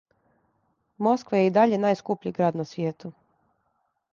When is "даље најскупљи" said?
1.57-2.33